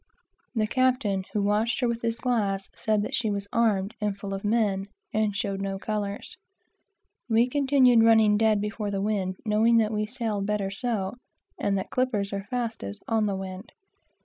[0.55, 4.33] The captain, who watched her with his glass, said that she was armed, and full
[4.33, 6.37] of men, and showed no colors.
[7.29, 11.17] We continued running dead before the wind, knowing that we sailed better so,
[11.59, 13.73] and that clippers are fastest on the wind.